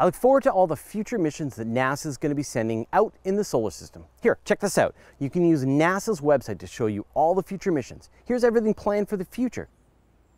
I 0.00 0.04
look 0.04 0.14
forward 0.14 0.44
to 0.44 0.52
all 0.52 0.68
the 0.68 0.76
future 0.76 1.18
missions 1.18 1.56
that 1.56 1.66
NASA 1.66 2.06
is 2.06 2.16
going 2.16 2.30
to 2.30 2.36
be 2.36 2.44
sending 2.44 2.86
out 2.92 3.14
in 3.24 3.34
the 3.34 3.42
solar 3.42 3.70
system. 3.70 4.04
Here, 4.22 4.38
check 4.44 4.60
this 4.60 4.78
out. 4.78 4.94
You 5.18 5.28
can 5.28 5.44
use 5.44 5.64
NASA's 5.64 6.20
website 6.20 6.58
to 6.60 6.68
show 6.68 6.86
you 6.86 7.04
all 7.14 7.34
the 7.34 7.42
future 7.42 7.72
missions. 7.72 8.08
Here's 8.24 8.44
everything 8.44 8.74
planned 8.74 9.08
for 9.08 9.16
the 9.16 9.24
future. 9.24 9.68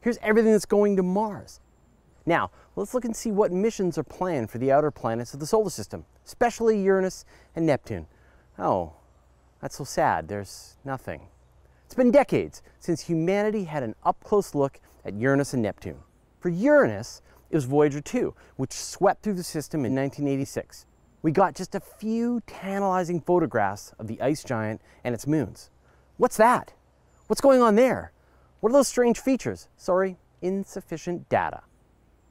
Here's 0.01 0.17
everything 0.23 0.53
that's 0.53 0.65
going 0.65 0.97
to 0.97 1.03
Mars. 1.03 1.61
Now, 2.25 2.51
let's 2.75 2.95
look 2.95 3.05
and 3.05 3.15
see 3.15 3.31
what 3.31 3.53
missions 3.53 3.99
are 3.99 4.03
planned 4.03 4.51
for 4.51 4.57
the 4.57 4.73
outer 4.73 4.91
planets 4.91 5.35
of 5.35 5.41
the 5.41 5.47
solar 5.47 5.71
system, 5.71 6.07
especially 6.25 6.83
Uranus 6.83 7.27
and 7.55 7.67
Neptune. 7.67 8.07
Oh, 8.59 8.95
that's 9.61 9.77
so 9.77 9.85
sad. 9.85 10.29
There's 10.29 10.77
nothing. 10.85 11.29
It's 11.85 11.95
been 11.95 12.11
decades 12.11 12.63
since 12.79 13.03
humanity 13.03 13.65
had 13.65 13.83
an 13.83 13.95
up 14.05 14.23
close 14.25 14.55
look 14.55 14.81
at 15.05 15.15
Uranus 15.15 15.53
and 15.53 15.63
Neptune. 15.63 15.99
For 16.39 16.49
Uranus, 16.49 17.21
it 17.51 17.57
was 17.57 17.65
Voyager 17.65 18.01
2, 18.01 18.35
which 18.57 18.73
swept 18.73 19.23
through 19.23 19.35
the 19.35 19.43
system 19.43 19.85
in 19.85 19.95
1986. 19.95 20.87
We 21.23 21.33
got 21.33 21.55
just 21.55 21.75
a 21.75 21.81
few 21.81 22.41
tantalizing 22.47 23.21
photographs 23.21 23.93
of 23.99 24.07
the 24.07 24.21
ice 24.21 24.43
giant 24.45 24.81
and 25.05 25.15
its 25.15 25.27
moons. 25.27 25.71
What's 26.17 26.37
that? 26.37 26.73
What's 27.27 27.41
going 27.41 27.61
on 27.61 27.75
there? 27.75 28.13
What 28.61 28.71
are 28.71 28.73
those 28.73 28.89
strange 28.89 29.19
features? 29.19 29.69
Sorry, 29.77 30.17
insufficient 30.43 31.29
data. 31.29 31.63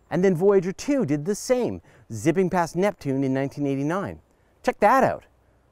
And 0.10 0.24
then 0.24 0.36
Voyager 0.36 0.72
2 0.72 1.06
did 1.06 1.26
the 1.26 1.36
same, 1.36 1.82
zipping 2.12 2.50
past 2.50 2.76
Neptune 2.76 3.24
in 3.24 3.34
1989. 3.34 4.22
Check 4.64 4.80
that 4.80 5.04
out. 5.04 5.26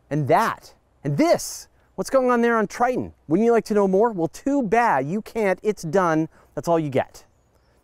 And 0.10 0.28
that. 0.28 0.74
And 1.04 1.18
this. 1.18 1.68
What's 1.96 2.10
going 2.10 2.30
on 2.30 2.42
there 2.42 2.58
on 2.58 2.68
Triton? 2.68 3.14
Wouldn't 3.28 3.46
you 3.46 3.52
like 3.52 3.66
to 3.66 3.74
know 3.74 3.88
more? 3.88 4.12
Well, 4.12 4.28
too 4.28 4.62
bad. 4.62 5.08
You 5.08 5.22
can't. 5.22 5.60
It's 5.64 5.84
done. 5.84 6.30
That's 6.54 6.68
all 6.68 6.80
you 6.80 6.90
get. 6.90 7.26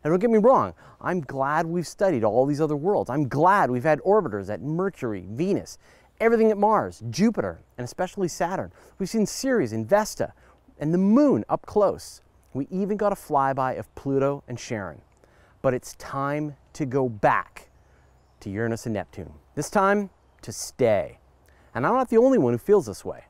Now, 0.03 0.09
don't 0.09 0.19
get 0.19 0.29
me 0.29 0.37
wrong. 0.37 0.73
I'm 0.99 1.21
glad 1.21 1.65
we've 1.65 1.87
studied 1.87 2.23
all 2.23 2.45
these 2.45 2.59
other 2.59 2.75
worlds. 2.75 3.09
I'm 3.09 3.27
glad 3.27 3.71
we've 3.71 3.83
had 3.83 3.99
orbiters 4.01 4.49
at 4.49 4.61
Mercury, 4.61 5.25
Venus, 5.29 5.77
everything 6.19 6.51
at 6.51 6.57
Mars, 6.57 7.01
Jupiter, 7.09 7.59
and 7.77 7.85
especially 7.85 8.27
Saturn. 8.27 8.71
We've 8.99 9.09
seen 9.09 9.25
Ceres 9.25 9.71
and 9.71 9.87
Vesta 9.87 10.33
and 10.79 10.93
the 10.93 10.97
moon 10.97 11.45
up 11.47 11.65
close. 11.65 12.21
We 12.53 12.67
even 12.69 12.97
got 12.97 13.11
a 13.11 13.15
flyby 13.15 13.79
of 13.79 13.93
Pluto 13.95 14.43
and 14.47 14.57
Charon. 14.57 15.01
But 15.61 15.73
it's 15.73 15.95
time 15.95 16.55
to 16.73 16.85
go 16.85 17.07
back 17.07 17.69
to 18.41 18.49
Uranus 18.49 18.85
and 18.85 18.93
Neptune. 18.93 19.33
This 19.55 19.69
time, 19.69 20.09
to 20.41 20.51
stay. 20.51 21.19
And 21.73 21.87
I'm 21.87 21.93
not 21.93 22.09
the 22.09 22.17
only 22.17 22.37
one 22.37 22.53
who 22.53 22.57
feels 22.57 22.85
this 22.85 23.05
way. 23.05 23.23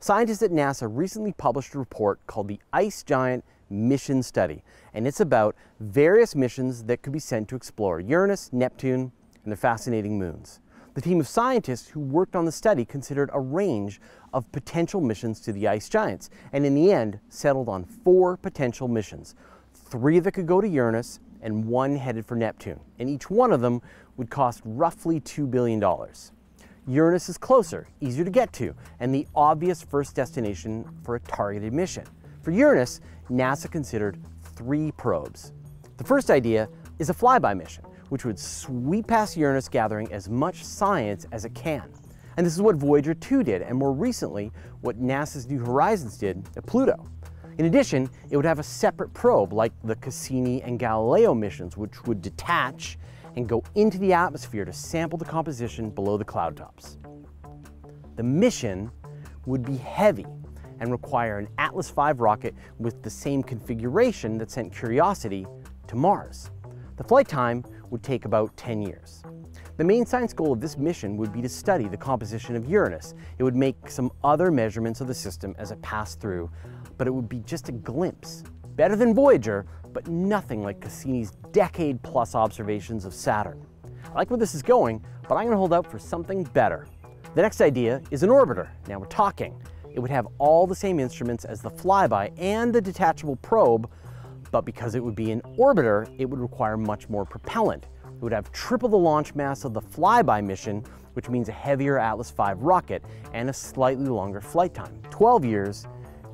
Scientists 0.00 0.42
at 0.42 0.50
NASA 0.50 0.88
recently 0.90 1.32
published 1.32 1.74
a 1.74 1.78
report 1.78 2.20
called 2.26 2.48
the 2.48 2.60
Ice 2.72 3.02
Giant 3.02 3.44
Mission 3.74 4.22
Study, 4.22 4.62
and 4.94 5.06
it's 5.06 5.20
about 5.20 5.56
various 5.80 6.34
missions 6.34 6.84
that 6.84 7.02
could 7.02 7.12
be 7.12 7.18
sent 7.18 7.48
to 7.48 7.56
explore 7.56 8.00
Uranus, 8.00 8.52
Neptune, 8.52 9.12
and 9.42 9.52
their 9.52 9.56
fascinating 9.56 10.18
moons. 10.18 10.60
The 10.94 11.00
team 11.00 11.18
of 11.18 11.26
scientists 11.26 11.88
who 11.88 11.98
worked 11.98 12.36
on 12.36 12.44
the 12.44 12.52
study 12.52 12.84
considered 12.84 13.28
a 13.32 13.40
range 13.40 14.00
of 14.32 14.50
potential 14.52 15.00
missions 15.00 15.40
to 15.40 15.52
the 15.52 15.66
ice 15.66 15.88
giants, 15.88 16.30
and 16.52 16.64
in 16.64 16.74
the 16.74 16.92
end 16.92 17.18
settled 17.28 17.68
on 17.68 17.84
four 17.84 18.36
potential 18.36 18.86
missions. 18.86 19.34
Three 19.74 20.20
that 20.20 20.32
could 20.32 20.46
go 20.46 20.60
to 20.60 20.68
Uranus 20.68 21.18
and 21.42 21.64
one 21.64 21.96
headed 21.96 22.24
for 22.24 22.36
Neptune, 22.36 22.80
and 22.98 23.08
each 23.10 23.28
one 23.28 23.52
of 23.52 23.60
them 23.60 23.82
would 24.16 24.30
cost 24.30 24.62
roughly 24.64 25.20
$2 25.20 25.50
billion. 25.50 25.82
Uranus 26.86 27.28
is 27.28 27.38
closer, 27.38 27.88
easier 28.00 28.24
to 28.24 28.30
get 28.30 28.52
to, 28.52 28.74
and 29.00 29.14
the 29.14 29.26
obvious 29.34 29.82
first 29.82 30.14
destination 30.14 30.88
for 31.02 31.16
a 31.16 31.20
targeted 31.20 31.72
mission. 31.72 32.04
For 32.44 32.50
Uranus, 32.50 33.00
NASA 33.30 33.70
considered 33.70 34.18
three 34.54 34.92
probes. 34.92 35.54
The 35.96 36.04
first 36.04 36.30
idea 36.30 36.68
is 36.98 37.08
a 37.08 37.14
flyby 37.14 37.56
mission, 37.56 37.84
which 38.10 38.26
would 38.26 38.38
sweep 38.38 39.06
past 39.06 39.34
Uranus 39.34 39.66
gathering 39.66 40.12
as 40.12 40.28
much 40.28 40.62
science 40.62 41.26
as 41.32 41.46
it 41.46 41.54
can. 41.54 41.90
And 42.36 42.44
this 42.44 42.52
is 42.52 42.60
what 42.60 42.76
Voyager 42.76 43.14
2 43.14 43.44
did, 43.44 43.62
and 43.62 43.78
more 43.78 43.94
recently, 43.94 44.52
what 44.82 45.00
NASA's 45.00 45.46
New 45.46 45.58
Horizons 45.58 46.18
did 46.18 46.46
at 46.54 46.66
Pluto. 46.66 47.08
In 47.56 47.64
addition, 47.64 48.10
it 48.28 48.36
would 48.36 48.44
have 48.44 48.58
a 48.58 48.62
separate 48.62 49.14
probe 49.14 49.54
like 49.54 49.72
the 49.82 49.96
Cassini 49.96 50.60
and 50.64 50.78
Galileo 50.78 51.32
missions, 51.32 51.78
which 51.78 52.04
would 52.04 52.20
detach 52.20 52.98
and 53.36 53.48
go 53.48 53.62
into 53.74 53.96
the 53.96 54.12
atmosphere 54.12 54.66
to 54.66 54.72
sample 54.72 55.16
the 55.16 55.24
composition 55.24 55.88
below 55.88 56.18
the 56.18 56.26
cloud 56.26 56.58
tops. 56.58 56.98
The 58.16 58.22
mission 58.22 58.90
would 59.46 59.64
be 59.64 59.78
heavy 59.78 60.26
and 60.80 60.90
require 60.90 61.38
an 61.38 61.48
Atlas 61.58 61.90
V 61.90 62.12
rocket 62.16 62.54
with 62.78 63.02
the 63.02 63.10
same 63.10 63.42
configuration 63.42 64.38
that 64.38 64.50
sent 64.50 64.74
Curiosity 64.74 65.46
to 65.86 65.96
Mars. 65.96 66.50
The 66.96 67.04
flight 67.04 67.28
time 67.28 67.64
would 67.90 68.02
take 68.02 68.24
about 68.24 68.56
10 68.56 68.82
years. 68.82 69.22
The 69.76 69.84
main 69.84 70.06
science 70.06 70.32
goal 70.32 70.52
of 70.52 70.60
this 70.60 70.78
mission 70.78 71.16
would 71.16 71.32
be 71.32 71.42
to 71.42 71.48
study 71.48 71.88
the 71.88 71.96
composition 71.96 72.54
of 72.54 72.68
Uranus. 72.68 73.14
It 73.38 73.42
would 73.42 73.56
make 73.56 73.90
some 73.90 74.12
other 74.22 74.52
measurements 74.52 75.00
of 75.00 75.08
the 75.08 75.14
system 75.14 75.54
as 75.58 75.72
it 75.72 75.82
passed 75.82 76.20
through, 76.20 76.48
but 76.96 77.08
it 77.08 77.10
would 77.10 77.28
be 77.28 77.40
just 77.40 77.68
a 77.68 77.72
glimpse. 77.72 78.44
Better 78.76 78.94
than 78.94 79.14
Voyager, 79.14 79.66
but 79.92 80.06
nothing 80.06 80.62
like 80.62 80.80
Cassini's 80.80 81.32
decade-plus 81.52 82.34
observations 82.34 83.04
of 83.04 83.12
Saturn. 83.12 83.64
I 84.06 84.14
like 84.14 84.30
where 84.30 84.38
this 84.38 84.54
is 84.54 84.62
going, 84.62 85.04
but 85.28 85.34
I'm 85.34 85.46
gonna 85.46 85.56
hold 85.56 85.72
out 85.72 85.90
for 85.90 85.98
something 85.98 86.44
better. 86.44 86.86
The 87.34 87.42
next 87.42 87.60
idea 87.60 88.00
is 88.12 88.22
an 88.22 88.30
orbiter. 88.30 88.68
Now 88.86 89.00
we're 89.00 89.06
talking. 89.06 89.60
It 89.94 90.00
would 90.00 90.10
have 90.10 90.26
all 90.38 90.66
the 90.66 90.74
same 90.74 90.98
instruments 90.98 91.44
as 91.44 91.62
the 91.62 91.70
flyby 91.70 92.32
and 92.36 92.74
the 92.74 92.80
detachable 92.80 93.36
probe, 93.36 93.88
but 94.50 94.64
because 94.64 94.96
it 94.96 95.04
would 95.04 95.14
be 95.14 95.30
an 95.30 95.40
orbiter, 95.56 96.12
it 96.18 96.28
would 96.28 96.40
require 96.40 96.76
much 96.76 97.08
more 97.08 97.24
propellant. 97.24 97.86
It 98.04 98.20
would 98.20 98.32
have 98.32 98.50
triple 98.50 98.88
the 98.88 98.96
launch 98.96 99.36
mass 99.36 99.64
of 99.64 99.72
the 99.72 99.80
flyby 99.80 100.44
mission, 100.44 100.84
which 101.12 101.28
means 101.28 101.48
a 101.48 101.52
heavier 101.52 101.96
Atlas 101.96 102.32
V 102.32 102.54
rocket 102.56 103.04
and 103.32 103.48
a 103.48 103.52
slightly 103.52 104.08
longer 104.08 104.40
flight 104.40 104.74
time, 104.74 105.00
12 105.10 105.44
years 105.44 105.86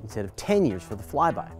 instead 0.02 0.24
of 0.24 0.34
10 0.36 0.64
years 0.64 0.82
for 0.82 0.94
the 0.94 1.02
flyby. 1.02 1.50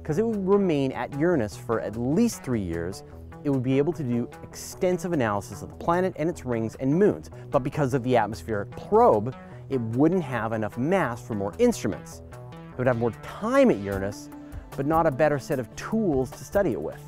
Because 0.00 0.18
it 0.18 0.26
would 0.26 0.46
remain 0.46 0.92
at 0.92 1.12
Uranus 1.18 1.56
for 1.56 1.80
at 1.80 1.96
least 1.96 2.44
three 2.44 2.62
years, 2.62 3.02
it 3.42 3.50
would 3.50 3.64
be 3.64 3.78
able 3.78 3.92
to 3.94 4.04
do 4.04 4.28
extensive 4.44 5.12
analysis 5.12 5.62
of 5.62 5.70
the 5.70 5.76
planet 5.76 6.12
and 6.16 6.28
its 6.28 6.44
rings 6.44 6.76
and 6.76 6.96
moons. 6.96 7.30
But 7.50 7.64
because 7.64 7.94
of 7.94 8.04
the 8.04 8.16
atmospheric 8.16 8.70
probe, 8.70 9.34
it 9.72 9.80
wouldn't 9.80 10.22
have 10.22 10.52
enough 10.52 10.76
mass 10.76 11.26
for 11.26 11.34
more 11.34 11.54
instruments. 11.58 12.22
It 12.52 12.78
would 12.78 12.86
have 12.86 12.98
more 12.98 13.12
time 13.22 13.70
at 13.70 13.78
Uranus, 13.78 14.28
but 14.76 14.86
not 14.86 15.06
a 15.06 15.10
better 15.10 15.38
set 15.38 15.58
of 15.58 15.74
tools 15.76 16.30
to 16.30 16.44
study 16.44 16.72
it 16.72 16.80
with. 16.80 17.00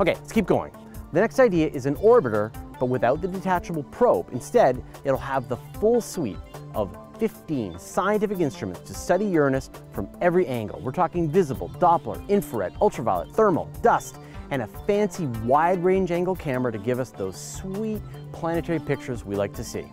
Okay, 0.00 0.14
let's 0.14 0.32
keep 0.32 0.46
going. 0.46 0.72
The 1.12 1.20
next 1.20 1.38
idea 1.38 1.68
is 1.68 1.86
an 1.86 1.94
orbiter, 1.96 2.52
but 2.80 2.86
without 2.86 3.22
the 3.22 3.28
detachable 3.28 3.84
probe. 3.84 4.28
Instead, 4.32 4.82
it'll 5.04 5.16
have 5.18 5.48
the 5.48 5.56
full 5.78 6.00
suite 6.00 6.36
of 6.74 6.96
15 7.20 7.78
scientific 7.78 8.40
instruments 8.40 8.80
to 8.80 8.94
study 8.94 9.24
Uranus 9.26 9.70
from 9.92 10.08
every 10.20 10.46
angle. 10.48 10.80
We're 10.80 10.90
talking 10.90 11.30
visible, 11.30 11.68
Doppler, 11.78 12.28
infrared, 12.28 12.74
ultraviolet, 12.80 13.30
thermal, 13.30 13.70
dust, 13.82 14.18
and 14.50 14.62
a 14.62 14.66
fancy 14.66 15.26
wide 15.44 15.82
range 15.84 16.10
angle 16.10 16.34
camera 16.34 16.72
to 16.72 16.78
give 16.78 16.98
us 16.98 17.10
those 17.10 17.40
sweet 17.40 18.02
planetary 18.32 18.80
pictures 18.80 19.24
we 19.24 19.36
like 19.36 19.54
to 19.54 19.62
see. 19.62 19.84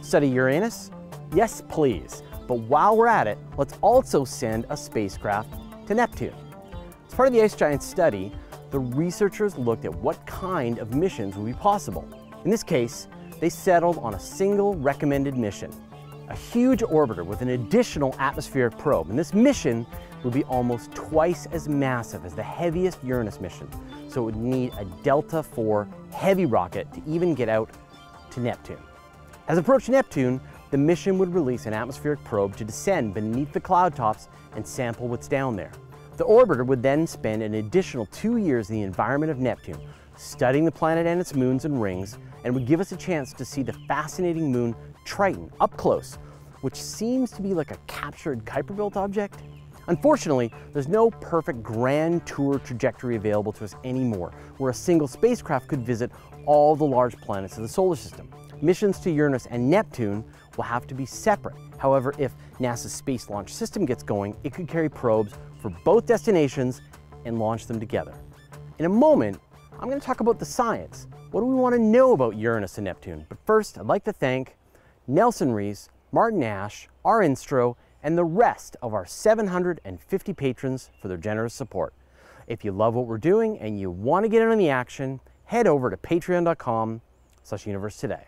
Study 0.00 0.28
Uranus? 0.28 0.90
Yes, 1.34 1.62
please. 1.68 2.22
But 2.46 2.58
while 2.60 2.96
we're 2.96 3.06
at 3.06 3.26
it, 3.26 3.38
let's 3.56 3.74
also 3.80 4.24
send 4.24 4.66
a 4.68 4.76
spacecraft 4.76 5.54
to 5.86 5.94
Neptune. 5.94 6.34
As 7.06 7.14
part 7.14 7.28
of 7.28 7.34
the 7.34 7.42
ice 7.42 7.54
giant 7.54 7.82
study, 7.82 8.32
the 8.70 8.78
researchers 8.78 9.56
looked 9.56 9.86
at 9.86 9.94
what 9.94 10.24
kind 10.26 10.78
of 10.78 10.94
missions 10.94 11.34
would 11.36 11.46
be 11.46 11.54
possible. 11.54 12.06
In 12.44 12.50
this 12.50 12.62
case, 12.62 13.08
they 13.40 13.48
settled 13.48 13.98
on 13.98 14.14
a 14.14 14.20
single 14.20 14.74
recommended 14.74 15.36
mission, 15.36 15.72
a 16.28 16.36
huge 16.36 16.80
orbiter 16.80 17.24
with 17.24 17.40
an 17.40 17.50
additional 17.50 18.14
atmospheric 18.18 18.76
probe. 18.76 19.08
And 19.08 19.18
this 19.18 19.32
mission 19.32 19.86
would 20.24 20.34
be 20.34 20.44
almost 20.44 20.92
twice 20.92 21.46
as 21.46 21.68
massive 21.68 22.26
as 22.26 22.34
the 22.34 22.42
heaviest 22.42 23.02
Uranus 23.02 23.40
mission. 23.40 23.68
So 24.08 24.22
it 24.22 24.24
would 24.24 24.36
need 24.36 24.72
a 24.78 24.84
Delta 25.02 25.38
IV 25.38 25.86
heavy 26.12 26.46
rocket 26.46 26.92
to 26.92 27.02
even 27.06 27.34
get 27.34 27.48
out 27.48 27.70
to 28.30 28.40
Neptune. 28.40 28.82
As 29.48 29.58
it 29.58 29.62
approached 29.62 29.88
Neptune, 29.88 30.40
the 30.72 30.78
mission 30.78 31.18
would 31.18 31.34
release 31.34 31.66
an 31.66 31.74
atmospheric 31.74 32.24
probe 32.24 32.56
to 32.56 32.64
descend 32.64 33.12
beneath 33.12 33.52
the 33.52 33.60
cloud 33.60 33.94
tops 33.94 34.28
and 34.56 34.66
sample 34.66 35.06
what's 35.06 35.28
down 35.28 35.54
there. 35.54 35.70
The 36.16 36.24
orbiter 36.24 36.64
would 36.64 36.82
then 36.82 37.06
spend 37.06 37.42
an 37.42 37.54
additional 37.54 38.06
two 38.06 38.38
years 38.38 38.70
in 38.70 38.76
the 38.76 38.82
environment 38.82 39.30
of 39.30 39.38
Neptune, 39.38 39.78
studying 40.16 40.64
the 40.64 40.72
planet 40.72 41.06
and 41.06 41.20
its 41.20 41.34
moons 41.34 41.66
and 41.66 41.80
rings, 41.80 42.16
and 42.44 42.54
would 42.54 42.66
give 42.66 42.80
us 42.80 42.90
a 42.92 42.96
chance 42.96 43.34
to 43.34 43.44
see 43.44 43.62
the 43.62 43.74
fascinating 43.86 44.50
moon 44.50 44.74
Triton 45.04 45.52
up 45.60 45.76
close, 45.76 46.16
which 46.62 46.76
seems 46.76 47.30
to 47.32 47.42
be 47.42 47.52
like 47.52 47.70
a 47.70 47.76
captured 47.86 48.46
Kuiper 48.46 48.74
Belt 48.74 48.96
object. 48.96 49.42
Unfortunately, 49.88 50.50
there's 50.72 50.88
no 50.88 51.10
perfect 51.10 51.62
grand 51.62 52.24
tour 52.24 52.58
trajectory 52.60 53.16
available 53.16 53.52
to 53.52 53.64
us 53.64 53.74
anymore, 53.84 54.32
where 54.56 54.70
a 54.70 54.74
single 54.74 55.06
spacecraft 55.06 55.68
could 55.68 55.84
visit 55.84 56.10
all 56.46 56.74
the 56.76 56.84
large 56.84 57.18
planets 57.18 57.58
of 57.58 57.62
the 57.62 57.68
solar 57.68 57.96
system. 57.96 58.30
Missions 58.62 59.00
to 59.00 59.10
Uranus 59.10 59.46
and 59.46 59.68
Neptune 59.68 60.24
will 60.56 60.64
have 60.64 60.86
to 60.86 60.94
be 60.94 61.06
separate. 61.06 61.54
However, 61.78 62.14
if 62.18 62.34
NASA's 62.58 62.92
Space 62.92 63.28
Launch 63.28 63.52
System 63.52 63.84
gets 63.84 64.02
going, 64.02 64.36
it 64.44 64.52
could 64.52 64.68
carry 64.68 64.88
probes 64.88 65.34
for 65.60 65.70
both 65.84 66.06
destinations 66.06 66.80
and 67.24 67.38
launch 67.38 67.66
them 67.66 67.80
together. 67.80 68.14
In 68.78 68.84
a 68.84 68.88
moment, 68.88 69.40
I'm 69.78 69.88
going 69.88 70.00
to 70.00 70.06
talk 70.06 70.20
about 70.20 70.38
the 70.38 70.44
science, 70.44 71.06
what 71.30 71.40
do 71.40 71.46
we 71.46 71.54
want 71.54 71.74
to 71.74 71.80
know 71.80 72.12
about 72.12 72.36
Uranus 72.36 72.78
and 72.78 72.84
Neptune? 72.84 73.24
But 73.28 73.38
first, 73.46 73.78
I'd 73.78 73.86
like 73.86 74.04
to 74.04 74.12
thank 74.12 74.56
Nelson 75.06 75.52
Rees, 75.52 75.88
Martin 76.12 76.42
Ash, 76.42 76.88
our 77.04 77.20
Instro, 77.20 77.76
and 78.02 78.18
the 78.18 78.24
rest 78.24 78.76
of 78.82 78.94
our 78.94 79.06
750 79.06 80.34
patrons 80.34 80.90
for 81.00 81.08
their 81.08 81.16
generous 81.16 81.54
support. 81.54 81.94
If 82.46 82.64
you 82.64 82.72
love 82.72 82.94
what 82.94 83.06
we're 83.06 83.18
doing 83.18 83.58
and 83.58 83.80
you 83.80 83.90
want 83.90 84.24
to 84.24 84.28
get 84.28 84.42
in 84.42 84.48
on 84.48 84.58
the 84.58 84.68
action, 84.68 85.20
head 85.44 85.66
over 85.66 85.90
to 85.90 85.96
patreon.com 85.96 87.00
slash 87.42 87.66
universe 87.66 87.96
today. 87.96 88.24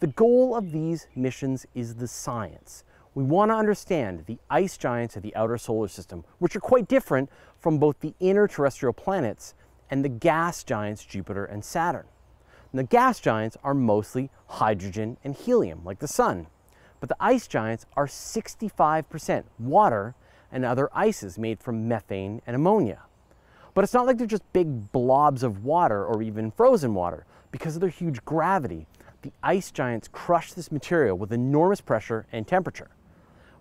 The 0.00 0.06
goal 0.08 0.56
of 0.56 0.72
these 0.72 1.06
missions 1.14 1.66
is 1.74 1.94
the 1.94 2.08
science. 2.08 2.84
We 3.14 3.22
want 3.22 3.50
to 3.50 3.54
understand 3.54 4.24
the 4.26 4.38
ice 4.50 4.76
giants 4.76 5.16
of 5.16 5.22
the 5.22 5.34
outer 5.36 5.56
solar 5.56 5.86
system, 5.86 6.24
which 6.38 6.56
are 6.56 6.60
quite 6.60 6.88
different 6.88 7.30
from 7.60 7.78
both 7.78 8.00
the 8.00 8.14
inner 8.18 8.48
terrestrial 8.48 8.92
planets 8.92 9.54
and 9.88 10.04
the 10.04 10.08
gas 10.08 10.64
giants 10.64 11.04
Jupiter 11.04 11.44
and 11.44 11.64
Saturn. 11.64 12.06
The 12.72 12.82
gas 12.82 13.20
giants 13.20 13.56
are 13.62 13.72
mostly 13.72 14.30
hydrogen 14.48 15.16
and 15.22 15.36
helium, 15.36 15.84
like 15.84 16.00
the 16.00 16.08
sun. 16.08 16.48
But 16.98 17.08
the 17.08 17.16
ice 17.20 17.46
giants 17.46 17.86
are 17.96 18.08
65% 18.08 19.44
water 19.60 20.16
and 20.50 20.64
other 20.64 20.90
ices 20.92 21.38
made 21.38 21.60
from 21.60 21.86
methane 21.86 22.42
and 22.48 22.56
ammonia. 22.56 23.02
But 23.74 23.84
it's 23.84 23.94
not 23.94 24.06
like 24.06 24.18
they're 24.18 24.26
just 24.26 24.52
big 24.52 24.90
blobs 24.90 25.44
of 25.44 25.64
water 25.64 26.04
or 26.04 26.20
even 26.20 26.50
frozen 26.50 26.94
water. 26.94 27.26
Because 27.52 27.76
of 27.76 27.80
their 27.80 27.90
huge 27.90 28.24
gravity, 28.24 28.88
the 29.24 29.32
ice 29.42 29.70
giants 29.70 30.06
crush 30.06 30.52
this 30.52 30.70
material 30.70 31.16
with 31.16 31.32
enormous 31.32 31.80
pressure 31.80 32.26
and 32.30 32.46
temperature. 32.46 32.90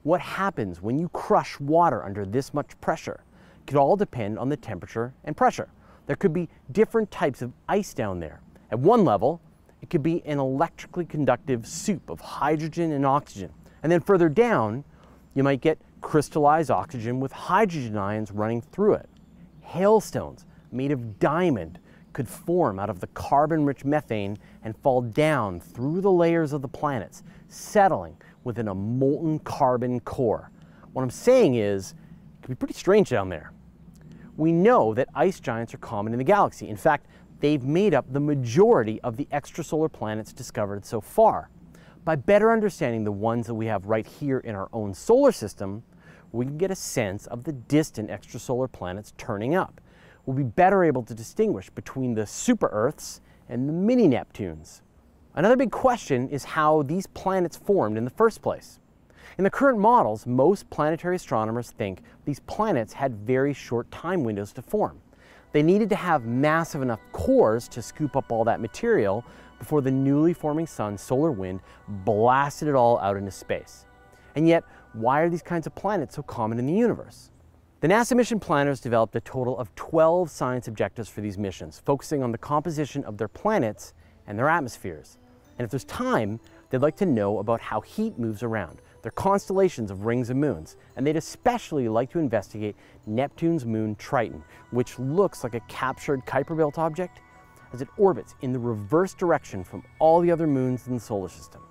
What 0.04 0.20
happens 0.20 0.82
when 0.82 1.00
you 1.00 1.08
crush 1.10 1.58
water 1.58 2.04
under 2.04 2.26
this 2.26 2.54
much 2.54 2.80
pressure 2.82 3.24
could 3.66 3.78
all 3.78 3.96
depend 3.96 4.38
on 4.38 4.50
the 4.50 4.58
temperature 4.58 5.14
and 5.24 5.38
pressure. 5.38 5.70
There 6.06 6.18
could 6.18 6.34
be 6.34 6.50
different 6.74 7.10
types 7.12 7.42
of 7.42 7.54
ice 7.70 7.94
down 7.94 8.20
there. 8.20 8.42
At 8.72 8.80
one 8.80 9.06
level, 9.06 9.40
it 9.82 9.90
could 9.90 10.04
be 10.04 10.22
an 10.26 10.38
electrically 10.38 11.06
conductive 11.06 11.66
soup 11.66 12.10
of 12.10 12.20
hydrogen 12.20 12.92
and 12.92 13.06
oxygen. 13.06 13.54
And 13.84 13.92
then 13.92 14.02
further 14.02 14.28
down, 14.28 14.84
you 15.34 15.44
might 15.44 15.62
get 15.62 15.80
crystallized 16.02 16.72
oxygen 16.72 17.22
with 17.22 17.32
hydrogen 17.32 17.98
ions 17.98 18.34
running 18.34 18.62
through 18.62 18.96
it. 18.96 19.10
Hailstones 19.62 20.46
made 20.74 20.92
of 20.92 21.20
diamond 21.20 21.80
could 22.14 22.30
form 22.30 22.80
out 22.80 22.90
of 22.90 23.00
the 23.00 23.08
carbon-rich 23.08 23.84
methane 23.84 24.38
and 24.64 24.78
fall 24.78 25.02
down 25.02 25.60
through 25.60 26.00
the 26.02 26.12
layers 26.12 26.54
of 26.54 26.62
the 26.62 26.68
planets, 26.68 27.24
settling 27.50 28.16
within 28.44 28.68
a 28.68 28.76
molten 28.76 29.40
carbon 29.40 30.00
core. 30.00 30.52
What 30.94 31.02
I'm 31.02 31.10
saying 31.10 31.56
is, 31.56 31.92
it 31.92 32.44
could 32.44 32.50
be 32.50 32.56
pretty 32.56 32.76
strange 32.76 33.10
down 33.10 33.30
there. 33.30 33.52
We 34.38 34.52
know 34.52 34.94
that 34.94 35.10
ice 35.16 35.40
giants 35.40 35.74
are 35.74 35.80
common 35.80 36.14
in 36.14 36.18
the 36.18 36.24
galaxy. 36.24 36.70
In 36.70 36.78
fact, 36.78 37.08
they've 37.40 37.64
made 37.64 37.94
up 37.94 38.06
the 38.12 38.20
majority 38.20 39.02
of 39.02 39.18
the 39.18 39.26
extrasolar 39.32 39.92
planets 39.92 40.34
discovered 40.34 40.86
so 40.86 41.02
far. 41.02 41.50
By 42.06 42.16
better 42.16 42.52
understanding 42.52 43.04
the 43.04 43.12
ones 43.12 43.48
that 43.48 43.54
we 43.54 43.68
have 43.68 43.86
right 43.86 44.06
here 44.06 44.40
in 44.40 44.56
our 44.56 44.70
own 44.74 44.94
solar 44.94 45.32
system, 45.32 45.84
we 46.32 46.46
can 46.46 46.58
get 46.58 46.72
a 46.72 46.76
sense 46.76 47.28
of 47.28 47.44
the 47.44 47.54
distant 47.54 48.10
extrasolar 48.10 48.72
planets 48.72 49.14
turning 49.18 49.56
up. 49.56 49.80
We'll 50.26 50.38
be 50.38 50.44
better 50.44 50.86
able 50.86 51.04
to 51.04 51.14
distinguish 51.14 51.70
between 51.70 52.14
the 52.14 52.26
super 52.26 52.70
Earths 52.72 53.20
and 53.50 53.68
the 53.68 53.74
mini 53.74 54.08
Neptunes. 54.08 54.82
Another 55.36 55.58
big 55.58 55.72
question 55.72 56.30
is 56.30 56.44
how 56.46 56.84
these 56.84 57.08
planets 57.08 57.58
formed 57.58 57.98
in 57.98 58.06
the 58.06 58.12
first 58.12 58.42
place. 58.42 58.80
In 59.38 59.44
the 59.44 59.50
current 59.50 59.80
models, 59.80 60.26
most 60.26 60.70
planetary 60.70 61.18
astronomers 61.18 61.72
think 61.72 62.04
these 62.24 62.40
planets 62.42 62.94
had 62.94 63.16
very 63.16 63.54
short 63.54 63.90
time 63.92 64.24
windows 64.24 64.54
to 64.54 64.62
form. 64.62 65.02
They 65.52 65.64
needed 65.64 65.90
to 65.90 65.96
have 65.96 66.26
massive 66.26 66.82
enough 66.82 67.02
cores 67.12 67.68
to 67.70 67.82
scoop 67.82 68.16
up 68.16 68.32
all 68.32 68.46
that 68.46 68.62
material 68.62 69.26
before 69.60 69.82
the 69.82 69.92
newly 69.92 70.34
forming 70.34 70.68
sun's 70.68 71.02
solar 71.02 71.32
wind 71.32 71.60
blasted 71.88 72.68
it 72.68 72.76
all 72.76 72.98
out 73.00 73.18
into 73.18 73.32
space. 73.32 73.86
And 74.36 74.48
yet, 74.48 74.64
why 74.94 75.22
are 75.22 75.30
these 75.30 75.42
kinds 75.42 75.68
of 75.68 75.76
planets 75.76 76.16
so 76.16 76.24
common 76.24 76.60
in 76.60 76.66
the 76.66 76.74
universe? 76.74 77.30
The 77.84 77.90
NASA 77.90 78.16
mission 78.16 78.40
planners 78.40 78.80
developed 78.80 79.14
a 79.18 79.20
total 79.20 79.60
of 79.60 79.76
12 79.76 80.32
science 80.32 80.70
objectives 80.70 81.10
for 81.10 81.20
these 81.20 81.38
missions, 81.38 81.82
focusing 81.84 82.24
on 82.24 82.32
the 82.32 82.38
composition 82.38 83.04
of 83.04 83.18
their 83.18 83.28
planets 83.28 83.94
and 84.26 84.40
their 84.40 84.48
atmospheres. 84.48 85.18
And 85.58 85.66
if 85.66 85.70
there's 85.70 85.84
time, 85.84 86.40
they'd 86.70 86.78
like 86.78 86.96
to 86.96 87.06
know 87.06 87.40
about 87.40 87.60
how 87.60 87.82
heat 87.82 88.18
moves 88.18 88.42
around, 88.42 88.80
their 89.02 89.12
constellations 89.12 89.92
of 89.92 90.06
rings 90.06 90.30
and 90.30 90.40
moons, 90.40 90.78
and 90.96 91.06
they'd 91.06 91.18
especially 91.18 91.90
like 91.90 92.10
to 92.12 92.20
investigate 92.20 92.78
Neptune's 93.06 93.66
moon 93.66 93.96
Triton, 93.96 94.46
which 94.72 94.98
looks 94.98 95.44
like 95.44 95.54
a 95.54 95.60
captured 95.68 96.26
Kuiper 96.26 96.56
Belt 96.56 96.78
object 96.78 97.20
as 97.74 97.82
it 97.82 97.90
orbits 97.98 98.36
in 98.44 98.54
the 98.54 98.60
reverse 98.60 99.14
direction 99.14 99.62
from 99.62 99.84
all 100.00 100.22
the 100.22 100.32
other 100.32 100.48
moons 100.48 100.88
in 100.88 100.94
the 100.94 101.02
solar 101.02 101.28
system. 101.28 101.62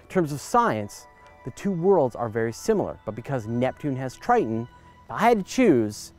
In 0.00 0.08
terms 0.08 0.32
of 0.32 0.40
science, 0.40 1.06
the 1.44 1.50
two 1.50 1.70
worlds 1.70 2.16
are 2.16 2.30
very 2.30 2.54
similar, 2.54 2.98
but 3.04 3.14
because 3.14 3.46
Neptune 3.46 3.96
has 3.96 4.16
Triton, 4.16 4.66
if 5.10 5.14
I 5.14 5.18
had 5.18 5.38
to 5.40 5.44
choose, 5.44 6.12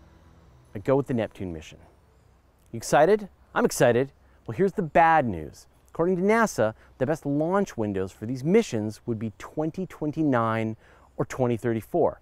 I'd 0.75 0.83
go 0.83 0.97
with 0.97 1.07
the 1.07 1.13
Neptune 1.13 1.53
mission. 1.53 1.77
You 2.73 2.77
excited? 2.77 3.29
I'm 3.55 3.63
excited. 3.63 4.11
Well, 4.45 4.57
here's 4.57 4.73
the 4.73 4.81
bad 4.81 5.25
news. 5.25 5.65
According 5.88 6.17
to 6.17 6.21
NASA, 6.21 6.73
the 6.97 7.05
best 7.05 7.25
launch 7.25 7.77
windows 7.77 8.11
for 8.11 8.25
these 8.25 8.43
missions 8.43 8.99
would 9.05 9.17
be 9.17 9.31
2029 9.38 10.75
or 11.15 11.23
2034. 11.23 12.19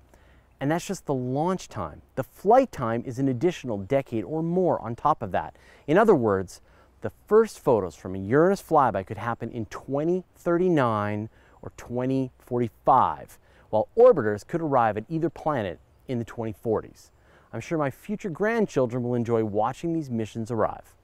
And 0.59 0.69
that's 0.69 0.85
just 0.85 1.07
the 1.07 1.13
launch 1.13 1.69
time. 1.69 2.03
The 2.13 2.23
flight 2.23 2.71
time 2.71 3.01
is 3.03 3.17
an 3.17 3.29
additional 3.29 3.79
decade 3.79 4.23
or 4.23 4.43
more 4.43 4.79
on 4.79 4.95
top 4.95 5.23
of 5.23 5.31
that. 5.31 5.55
In 5.87 5.97
other 5.97 6.13
words, 6.13 6.61
the 7.01 7.11
first 7.27 7.59
photos 7.59 7.95
from 7.95 8.13
a 8.13 8.19
Uranus 8.19 8.61
flyby 8.61 9.07
could 9.07 9.17
happen 9.17 9.49
in 9.49 9.65
2039 9.65 11.29
or 11.63 11.71
2045, 11.77 13.39
while 13.71 13.87
orbiters 13.97 14.45
could 14.45 14.61
arrive 14.61 14.97
at 14.97 15.05
either 15.09 15.31
planet 15.31 15.79
in 16.09 16.19
the 16.19 16.25
2040s. 16.25 17.11
I'm 17.53 17.61
sure 17.61 17.77
my 17.77 17.89
future 17.89 18.29
grandchildren 18.29 19.03
will 19.03 19.15
enjoy 19.15 19.43
watching 19.45 19.93
these 19.93 20.09
missions 20.09 20.51
arrive. 20.51 20.95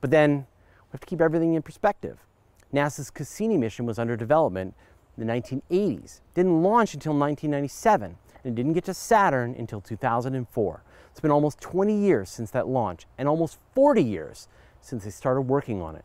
But 0.00 0.10
then 0.10 0.30
we 0.38 0.92
have 0.92 1.00
to 1.00 1.06
keep 1.06 1.20
everything 1.20 1.54
in 1.54 1.62
perspective. 1.62 2.24
NASA's 2.72 3.10
Cassini 3.10 3.58
mission 3.58 3.84
was 3.84 3.98
under 3.98 4.16
development 4.16 4.74
in 5.16 5.26
the 5.26 5.32
1980s, 5.32 6.20
didn't 6.34 6.62
launch 6.62 6.94
until 6.94 7.12
1997, 7.12 8.16
and 8.44 8.56
didn't 8.56 8.72
get 8.72 8.84
to 8.84 8.94
Saturn 8.94 9.54
until 9.58 9.80
2004. 9.80 10.82
It's 11.10 11.20
been 11.20 11.30
almost 11.30 11.60
20 11.60 11.96
years 11.96 12.30
since 12.30 12.50
that 12.52 12.66
launch, 12.66 13.06
and 13.18 13.28
almost 13.28 13.58
40 13.74 14.02
years 14.02 14.48
since 14.80 15.04
they 15.04 15.10
started 15.10 15.42
working 15.42 15.80
on 15.80 15.94
it. 15.96 16.04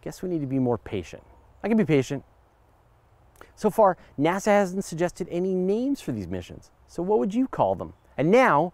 I 0.00 0.04
guess 0.04 0.22
we 0.22 0.28
need 0.28 0.40
to 0.40 0.46
be 0.46 0.58
more 0.58 0.78
patient. 0.78 1.22
I 1.62 1.68
can 1.68 1.76
be 1.76 1.84
patient. 1.84 2.24
So 3.54 3.70
far, 3.70 3.96
NASA 4.18 4.46
hasn't 4.46 4.84
suggested 4.84 5.28
any 5.30 5.54
names 5.54 6.00
for 6.00 6.12
these 6.12 6.28
missions. 6.28 6.70
So 6.86 7.02
what 7.02 7.18
would 7.18 7.34
you 7.34 7.48
call 7.48 7.74
them? 7.74 7.94
And 8.16 8.30
now, 8.30 8.72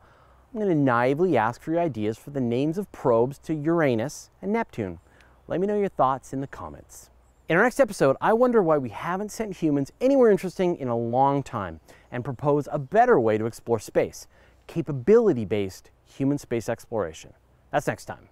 I'm 0.52 0.60
going 0.60 0.70
to 0.70 0.82
naively 0.82 1.36
ask 1.36 1.60
for 1.60 1.72
your 1.72 1.80
ideas 1.80 2.16
for 2.16 2.30
the 2.30 2.40
names 2.40 2.78
of 2.78 2.90
probes 2.90 3.38
to 3.40 3.54
Uranus 3.54 4.30
and 4.40 4.52
Neptune. 4.52 4.98
Let 5.46 5.60
me 5.60 5.66
know 5.66 5.78
your 5.78 5.88
thoughts 5.88 6.32
in 6.32 6.40
the 6.40 6.46
comments. 6.46 7.10
In 7.48 7.56
our 7.56 7.62
next 7.62 7.80
episode, 7.80 8.16
I 8.20 8.32
wonder 8.32 8.62
why 8.62 8.78
we 8.78 8.90
haven't 8.90 9.32
sent 9.32 9.56
humans 9.56 9.92
anywhere 10.00 10.30
interesting 10.30 10.76
in 10.76 10.88
a 10.88 10.96
long 10.96 11.42
time 11.42 11.80
and 12.10 12.24
propose 12.24 12.68
a 12.70 12.78
better 12.78 13.18
way 13.18 13.38
to 13.38 13.46
explore 13.46 13.78
space, 13.78 14.26
capability-based 14.66 15.90
human 16.04 16.38
space 16.38 16.68
exploration. 16.68 17.32
That's 17.70 17.86
next 17.86 18.04
time. 18.04 18.28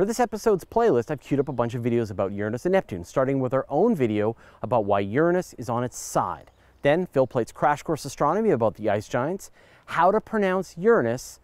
For 0.00 0.06
this 0.06 0.18
episode's 0.18 0.64
playlist, 0.64 1.10
I've 1.10 1.20
queued 1.20 1.40
up 1.40 1.50
a 1.50 1.52
bunch 1.52 1.74
of 1.74 1.82
videos 1.82 2.10
about 2.10 2.32
Uranus 2.32 2.64
and 2.64 2.72
Neptune, 2.72 3.04
starting 3.04 3.38
with 3.38 3.52
our 3.52 3.66
own 3.68 3.94
video 3.94 4.34
about 4.62 4.86
why 4.86 5.00
Uranus 5.00 5.52
is 5.58 5.68
on 5.68 5.84
its 5.84 5.98
side. 5.98 6.50
Then 6.80 7.04
Phil 7.04 7.26
Plait's 7.26 7.52
Crash 7.52 7.82
Course 7.82 8.06
Astronomy 8.06 8.48
about 8.48 8.76
the 8.76 8.88
ice 8.88 9.08
giants, 9.08 9.50
how 9.84 10.10
to 10.10 10.18
pronounce 10.18 10.74
Uranus, 10.78 11.38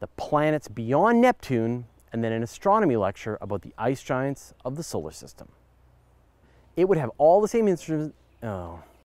the 0.00 0.06
planets 0.06 0.68
beyond 0.68 1.20
Neptune, 1.20 1.84
and 2.14 2.24
then 2.24 2.32
an 2.32 2.42
astronomy 2.42 2.96
lecture 2.96 3.36
about 3.42 3.60
the 3.60 3.74
ice 3.76 4.02
giants 4.02 4.54
of 4.64 4.76
the 4.76 4.82
solar 4.82 5.10
system. 5.10 5.48
It 6.76 6.88
would 6.88 6.96
have 6.96 7.10
all 7.18 7.42
the 7.42 7.48
same 7.48 7.68
instruments. 7.68 8.16
Oh. 8.42 8.80